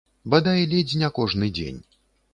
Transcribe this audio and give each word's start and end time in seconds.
Бадай 0.33 0.63
ледзь 0.71 0.97
не 1.01 1.11
кожны 1.19 1.51
дзень. 1.59 1.81